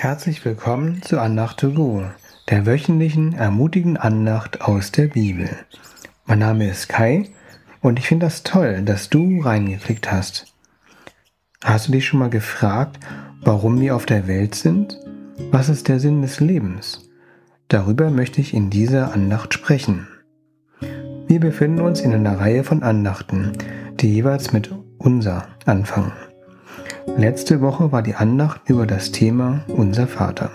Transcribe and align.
Herzlich 0.00 0.44
willkommen 0.44 1.02
zu 1.02 1.18
Andacht 1.18 1.58
to 1.58 1.72
Go, 1.72 2.04
der 2.48 2.66
wöchentlichen 2.66 3.32
ermutigenden 3.32 4.00
Andacht 4.00 4.60
aus 4.60 4.92
der 4.92 5.08
Bibel. 5.08 5.50
Mein 6.24 6.38
Name 6.38 6.70
ist 6.70 6.88
Kai 6.88 7.24
und 7.80 7.98
ich 7.98 8.06
finde 8.06 8.26
das 8.26 8.44
toll, 8.44 8.82
dass 8.82 9.10
du 9.10 9.40
reingeklickt 9.40 10.12
hast. 10.12 10.54
Hast 11.64 11.88
du 11.88 11.92
dich 11.92 12.06
schon 12.06 12.20
mal 12.20 12.30
gefragt, 12.30 13.00
warum 13.40 13.80
wir 13.80 13.96
auf 13.96 14.06
der 14.06 14.28
Welt 14.28 14.54
sind? 14.54 14.96
Was 15.50 15.68
ist 15.68 15.88
der 15.88 15.98
Sinn 15.98 16.22
des 16.22 16.38
Lebens? 16.38 17.10
Darüber 17.66 18.10
möchte 18.10 18.40
ich 18.40 18.54
in 18.54 18.70
dieser 18.70 19.12
Andacht 19.12 19.52
sprechen. 19.52 20.06
Wir 21.26 21.40
befinden 21.40 21.80
uns 21.80 22.02
in 22.02 22.14
einer 22.14 22.38
Reihe 22.38 22.62
von 22.62 22.84
Andachten, 22.84 23.50
die 23.98 24.14
jeweils 24.14 24.52
mit 24.52 24.72
unser 24.98 25.48
anfangen. 25.66 26.12
Letzte 27.16 27.60
Woche 27.60 27.90
war 27.92 28.02
die 28.02 28.14
Andacht 28.14 28.62
über 28.66 28.86
das 28.86 29.10
Thema 29.10 29.64
Unser 29.68 30.06
Vater. 30.06 30.50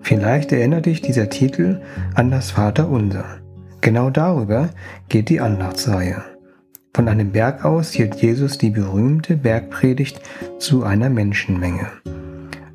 Vielleicht 0.00 0.52
erinnert 0.52 0.86
dich 0.86 1.02
dieser 1.02 1.28
Titel 1.28 1.80
an 2.14 2.30
das 2.30 2.52
Vater 2.52 2.88
Unser. 2.88 3.24
Genau 3.80 4.10
darüber 4.10 4.70
geht 5.08 5.28
die 5.28 5.40
Andachtsreihe. 5.40 6.22
Von 6.94 7.08
einem 7.08 7.30
Berg 7.30 7.64
aus 7.64 7.92
hielt 7.92 8.16
Jesus 8.16 8.58
die 8.58 8.70
berühmte 8.70 9.36
Bergpredigt 9.36 10.20
zu 10.58 10.82
einer 10.82 11.10
Menschenmenge. 11.10 11.86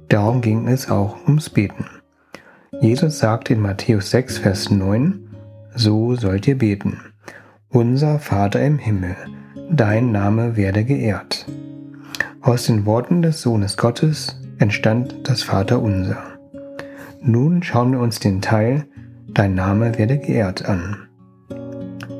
Darum 0.08 0.41
ging 0.41 0.67
es 0.67 0.89
auch 0.89 1.17
ums 1.27 1.49
Beten. 1.49 1.85
Jesus 2.80 3.20
sagte 3.20 3.53
in 3.53 3.61
Matthäus 3.61 4.11
6, 4.11 4.38
Vers 4.38 4.70
9, 4.70 5.27
So 5.75 6.16
sollt 6.16 6.47
ihr 6.47 6.58
beten. 6.58 6.99
Unser 7.70 8.20
Vater 8.20 8.61
im 8.61 8.77
Himmel, 8.77 9.16
dein 9.72 10.11
Name 10.11 10.55
werde 10.55 10.83
geehrt. 10.83 11.47
Aus 12.44 12.66
den 12.66 12.86
Worten 12.86 13.22
des 13.22 13.41
Sohnes 13.41 13.77
Gottes 13.77 14.38
entstand 14.58 15.30
das 15.30 15.44
Vaterunser. 15.44 16.17
Nun 17.22 17.63
schauen 17.63 17.94
wir 17.94 18.00
uns 18.02 18.19
den 18.19 18.41
Teil 18.41 18.85
Dein 19.30 19.55
Name 19.55 19.97
werde 19.97 20.19
geehrt 20.19 20.66
an. 20.66 21.08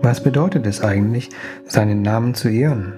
Was 0.02 0.24
bedeutet 0.24 0.66
es 0.66 0.82
eigentlich, 0.82 1.30
seinen 1.66 2.02
Namen 2.02 2.36
zu 2.36 2.48
ehren? 2.48 2.94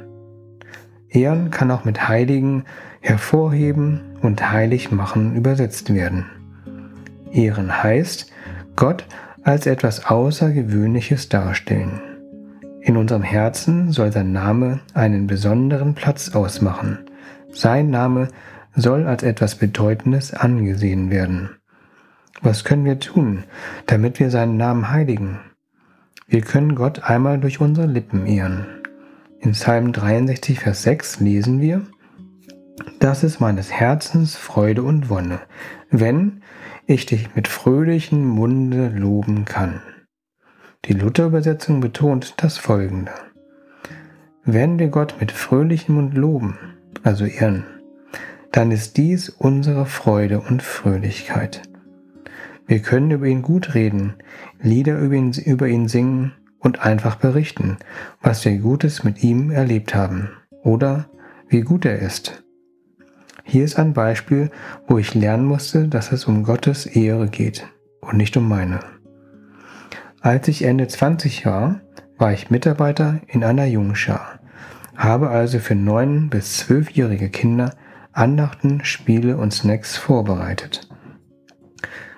Ehren 1.09 1.49
kann 1.49 1.71
auch 1.71 1.83
mit 1.83 2.07
heiligen, 2.07 2.65
hervorheben 3.01 4.01
und 4.21 4.51
heilig 4.51 4.91
machen 4.91 5.35
übersetzt 5.35 5.95
werden. 5.95 6.27
Ehren 7.31 7.81
heißt, 7.81 8.31
Gott 8.75 9.07
als 9.41 9.65
etwas 9.65 10.05
Außergewöhnliches 10.05 11.27
darstellen. 11.29 12.01
In 12.81 12.97
unserem 12.97 13.23
Herzen 13.23 13.91
soll 13.91 14.11
sein 14.11 14.31
Name 14.31 14.81
einen 14.93 15.25
besonderen 15.25 15.95
Platz 15.95 16.35
ausmachen, 16.35 16.99
sein 17.55 17.89
Name 17.89 18.27
soll 18.75 19.07
als 19.07 19.23
etwas 19.23 19.55
Bedeutendes 19.55 20.33
angesehen 20.33 21.09
werden. 21.09 21.49
Was 22.41 22.63
können 22.63 22.85
wir 22.85 22.99
tun, 22.99 23.45
damit 23.87 24.19
wir 24.19 24.29
seinen 24.29 24.57
Namen 24.57 24.91
heiligen? 24.91 25.39
Wir 26.27 26.41
können 26.41 26.75
Gott 26.75 27.03
einmal 27.03 27.39
durch 27.39 27.61
unsere 27.61 27.87
Lippen 27.87 28.25
ehren. 28.25 28.65
In 29.39 29.51
Psalm 29.51 29.93
63, 29.93 30.59
Vers 30.59 30.83
6 30.83 31.19
lesen 31.21 31.61
wir, 31.61 31.81
Das 32.99 33.23
ist 33.23 33.39
meines 33.39 33.71
Herzens 33.71 34.35
Freude 34.35 34.83
und 34.83 35.09
Wonne, 35.09 35.39
wenn 35.89 36.41
ich 36.87 37.05
dich 37.05 37.35
mit 37.35 37.47
fröhlichem 37.47 38.25
Munde 38.25 38.89
loben 38.89 39.45
kann. 39.45 39.81
Die 40.85 40.93
Luther-Übersetzung 40.93 41.79
betont 41.79 42.35
das 42.37 42.57
folgende. 42.57 43.11
Wenn 44.43 44.77
wir 44.77 44.89
Gott 44.89 45.15
mit 45.19 45.31
fröhlichem 45.31 45.95
Mund 45.95 46.13
loben, 46.15 46.57
also 47.03 47.25
ehren, 47.25 47.65
dann 48.51 48.71
ist 48.71 48.97
dies 48.97 49.29
unsere 49.29 49.85
Freude 49.85 50.39
und 50.39 50.63
Fröhlichkeit. 50.63 51.61
Wir 52.67 52.79
können 52.79 53.11
über 53.11 53.28
ihn 53.28 53.41
gut 53.41 53.75
reden, 53.75 54.16
Lieder 54.61 54.97
über 55.00 55.16
ihn, 55.16 55.33
über 55.33 55.67
ihn 55.67 55.88
singen 55.88 56.33
und 56.59 56.79
einfach 56.79 57.16
berichten, 57.16 57.78
was 58.22 58.44
wir 58.45 58.57
Gutes 58.57 59.03
mit 59.03 59.23
ihm 59.23 59.51
erlebt 59.51 59.94
haben 59.94 60.29
oder 60.63 61.09
wie 61.47 61.61
gut 61.61 61.85
er 61.85 62.00
ist. 62.00 62.44
Hier 63.44 63.63
ist 63.63 63.77
ein 63.77 63.94
Beispiel, 63.94 64.50
wo 64.88 64.97
ich 64.97 65.13
lernen 65.13 65.45
musste, 65.45 65.88
dass 65.88 66.12
es 66.12 66.25
um 66.25 66.44
Gottes 66.44 66.88
Ehre 66.88 67.27
geht 67.27 67.67
und 68.01 68.17
nicht 68.17 68.35
um 68.38 68.47
meine. 68.50 68.79
Als 70.22 70.47
ich 70.47 70.63
Ende 70.63 70.88
20 70.88 71.45
war, 71.45 71.81
war 72.17 72.33
ich 72.33 72.50
Mitarbeiter 72.50 73.19
in 73.27 73.44
einer 73.44 73.66
Jungschar 73.66 74.39
habe 74.95 75.29
also 75.29 75.59
für 75.59 75.75
neun 75.75 76.29
bis 76.29 76.57
zwölfjährige 76.57 77.29
Kinder 77.29 77.75
Andachten, 78.13 78.83
Spiele 78.85 79.38
und 79.38 79.51
Snacks 79.51 79.97
vorbereitet. 79.97 80.88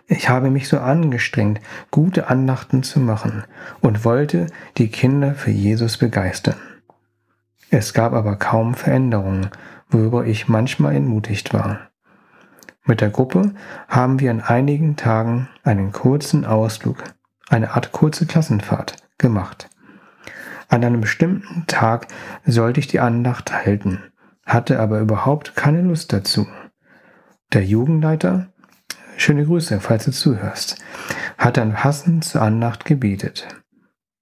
Ich 0.06 0.30
habe 0.30 0.50
mich 0.52 0.70
so 0.70 0.80
angestrengt, 0.80 1.60
gute 1.92 2.30
Andachten 2.30 2.84
zu 2.84 3.00
machen 3.00 3.44
und 3.82 4.06
wollte 4.06 4.48
die 4.78 4.90
Kinder 4.90 5.34
für 5.34 5.52
Jesus 5.52 5.98
begeistern. 5.98 6.56
Es 7.70 7.94
gab 7.94 8.14
aber 8.14 8.38
kaum 8.38 8.76
Veränderungen, 8.76 9.50
worüber 9.90 10.26
ich 10.26 10.48
manchmal 10.48 10.96
entmutigt 10.96 11.54
war. 11.54 11.90
Mit 12.86 13.02
der 13.02 13.10
Gruppe 13.10 13.54
haben 13.90 14.22
wir 14.22 14.32
an 14.32 14.40
einigen 14.40 14.96
Tagen 14.96 15.50
einen 15.64 15.92
kurzen 15.92 16.46
Ausflug, 16.46 17.04
eine 17.50 17.72
Art 17.72 17.92
kurze 17.92 18.26
Klassenfahrt 18.26 18.96
gemacht. 19.18 19.68
An 20.70 20.84
einem 20.84 21.02
bestimmten 21.02 21.66
Tag 21.68 22.08
sollte 22.46 22.80
ich 22.80 22.88
die 22.88 23.00
Andacht 23.00 23.54
halten, 23.54 24.04
hatte 24.46 24.80
aber 24.80 25.00
überhaupt 25.00 25.56
keine 25.56 25.82
Lust 25.82 26.12
dazu. 26.12 26.48
Der 27.54 27.64
Jugendleiter, 27.64 28.48
schöne 29.16 29.46
Grüße, 29.46 29.80
falls 29.80 30.06
du 30.06 30.12
zuhörst, 30.12 30.84
hat 31.38 31.58
dann 31.58 31.74
passend 31.74 32.26
zur 32.26 32.42
Andacht 32.42 32.84
gebetet. 32.84 33.48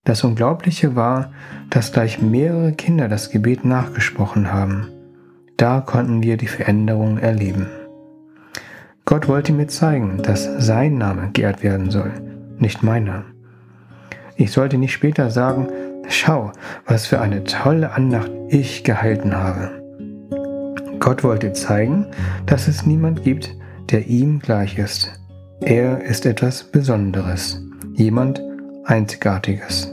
Das 0.03 0.23
Unglaubliche 0.23 0.95
war, 0.95 1.31
dass 1.71 1.91
gleich 1.91 2.21
mehrere 2.21 2.73
Kinder 2.73 3.07
das 3.07 3.31
Gebet 3.31 3.65
nachgesprochen 3.65 4.53
haben. 4.53 4.89
Da 5.57 5.81
konnten 5.81 6.21
wir 6.21 6.37
die 6.37 6.47
Veränderung 6.47 7.17
erleben. 7.17 7.67
Gott 9.03 9.27
wollte 9.27 9.51
mir 9.51 9.67
zeigen, 9.67 10.21
dass 10.21 10.43
sein 10.63 10.97
Name 10.99 11.31
geehrt 11.31 11.63
werden 11.63 11.89
soll, 11.89 12.11
nicht 12.59 12.83
meiner. 12.83 13.23
Ich 14.35 14.51
sollte 14.51 14.77
nicht 14.77 14.93
später 14.93 15.31
sagen, 15.31 15.69
Schau, 16.09 16.51
was 16.85 17.07
für 17.07 17.19
eine 17.19 17.43
tolle 17.43 17.91
Andacht 17.91 18.31
ich 18.49 18.83
gehalten 18.83 19.35
habe. 19.35 19.71
Gott 20.99 21.23
wollte 21.23 21.53
zeigen, 21.53 22.07
dass 22.45 22.67
es 22.67 22.85
niemand 22.85 23.23
gibt, 23.23 23.55
der 23.91 24.07
ihm 24.07 24.39
gleich 24.39 24.77
ist. 24.77 25.19
Er 25.61 26.01
ist 26.01 26.25
etwas 26.25 26.63
Besonderes, 26.63 27.61
jemand 27.93 28.41
Einzigartiges. 28.85 29.91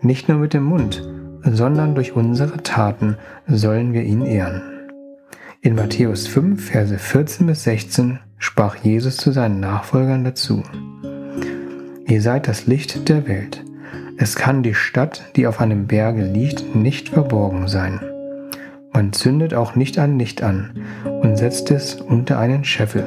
Nicht 0.00 0.28
nur 0.28 0.38
mit 0.38 0.54
dem 0.54 0.64
Mund, 0.64 1.02
sondern 1.42 1.94
durch 1.94 2.14
unsere 2.14 2.62
Taten 2.62 3.16
sollen 3.46 3.92
wir 3.92 4.02
ihn 4.02 4.24
ehren. 4.24 4.62
In 5.60 5.74
Matthäus 5.74 6.26
5, 6.26 6.70
Verse 6.70 6.98
14 6.98 7.46
bis 7.46 7.64
16 7.64 8.20
sprach 8.38 8.76
Jesus 8.76 9.16
zu 9.16 9.32
seinen 9.32 9.60
Nachfolgern 9.60 10.24
dazu. 10.24 10.62
Ihr 12.06 12.22
seid 12.22 12.46
das 12.46 12.66
Licht 12.66 13.08
der 13.08 13.26
Welt. 13.26 13.64
Es 14.18 14.34
kann 14.34 14.62
die 14.62 14.74
Stadt, 14.74 15.24
die 15.36 15.46
auf 15.46 15.60
einem 15.60 15.86
Berge 15.86 16.22
liegt, 16.22 16.74
nicht 16.74 17.10
verborgen 17.10 17.68
sein. 17.68 18.00
Man 18.92 19.12
zündet 19.12 19.52
auch 19.52 19.74
nicht 19.74 19.98
ein 19.98 20.18
Licht 20.18 20.42
an 20.42 20.70
und 21.04 21.36
setzt 21.36 21.70
es 21.70 21.96
unter 21.96 22.38
einen 22.38 22.64
Scheffel, 22.64 23.04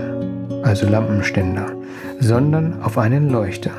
also 0.64 0.88
Lampenständer, 0.88 1.72
sondern 2.20 2.84
auf 2.84 3.00
einen 3.00 3.30
Leuchter. 3.30 3.72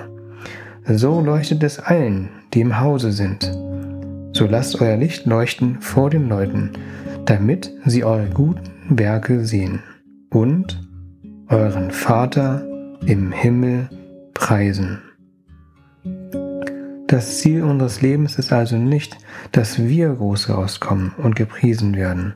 So 0.86 1.20
leuchtet 1.20 1.62
es 1.62 1.78
allen, 1.78 2.30
die 2.52 2.62
im 2.62 2.80
Hause 2.80 3.12
sind. 3.12 3.44
So 4.32 4.46
lasst 4.46 4.80
euer 4.80 4.96
Licht 4.96 5.26
leuchten 5.26 5.80
vor 5.80 6.10
den 6.10 6.28
Leuten, 6.28 6.72
damit 7.26 7.72
sie 7.84 8.02
eure 8.02 8.26
guten 8.26 8.70
Werke 8.88 9.44
sehen 9.44 9.84
und 10.30 10.82
euren 11.48 11.92
Vater 11.92 12.66
im 13.06 13.30
Himmel 13.30 13.88
preisen. 14.34 14.98
Das 17.10 17.38
Ziel 17.40 17.64
unseres 17.64 18.02
Lebens 18.02 18.38
ist 18.38 18.52
also 18.52 18.76
nicht, 18.76 19.18
dass 19.50 19.82
wir 19.82 20.10
groß 20.10 20.48
rauskommen 20.48 21.12
und 21.18 21.34
gepriesen 21.34 21.96
werden, 21.96 22.34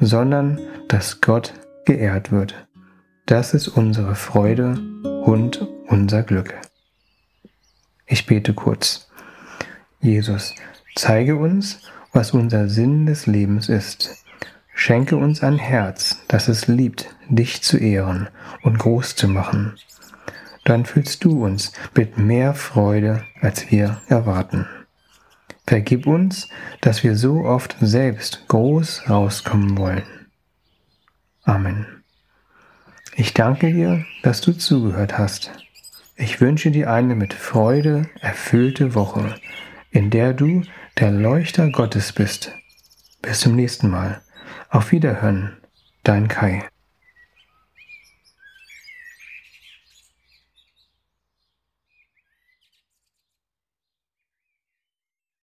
sondern 0.00 0.58
dass 0.88 1.20
Gott 1.20 1.54
geehrt 1.84 2.32
wird. 2.32 2.66
Das 3.26 3.54
ist 3.54 3.68
unsere 3.68 4.16
Freude 4.16 4.76
und 5.24 5.64
unser 5.86 6.24
Glück. 6.24 6.52
Ich 8.06 8.26
bete 8.26 8.54
kurz. 8.54 9.08
Jesus, 10.00 10.52
zeige 10.96 11.36
uns, 11.36 11.82
was 12.12 12.32
unser 12.32 12.68
Sinn 12.68 13.06
des 13.06 13.26
Lebens 13.28 13.68
ist. 13.68 14.24
Schenke 14.74 15.16
uns 15.16 15.44
ein 15.44 15.58
Herz, 15.58 16.24
das 16.26 16.48
es 16.48 16.66
liebt, 16.66 17.14
dich 17.28 17.62
zu 17.62 17.76
ehren 17.78 18.28
und 18.64 18.80
groß 18.80 19.14
zu 19.14 19.28
machen 19.28 19.74
dann 20.68 20.84
füllst 20.84 21.24
du 21.24 21.44
uns 21.44 21.72
mit 21.94 22.18
mehr 22.18 22.52
Freude, 22.52 23.24
als 23.40 23.70
wir 23.70 24.02
erwarten. 24.08 24.66
Vergib 25.66 26.06
uns, 26.06 26.48
dass 26.82 27.02
wir 27.02 27.16
so 27.16 27.44
oft 27.44 27.76
selbst 27.80 28.46
groß 28.48 29.08
rauskommen 29.08 29.78
wollen. 29.78 30.02
Amen. 31.42 31.86
Ich 33.16 33.32
danke 33.32 33.72
dir, 33.72 34.04
dass 34.22 34.42
du 34.42 34.52
zugehört 34.52 35.16
hast. 35.16 35.50
Ich 36.16 36.40
wünsche 36.40 36.70
dir 36.70 36.92
eine 36.92 37.14
mit 37.14 37.32
Freude 37.32 38.10
erfüllte 38.20 38.94
Woche, 38.94 39.34
in 39.90 40.10
der 40.10 40.34
du 40.34 40.62
der 40.98 41.10
Leuchter 41.10 41.70
Gottes 41.70 42.12
bist. 42.12 42.52
Bis 43.22 43.40
zum 43.40 43.56
nächsten 43.56 43.88
Mal. 43.88 44.20
Auf 44.68 44.92
Wiederhören, 44.92 45.56
dein 46.02 46.28
Kai. 46.28 46.68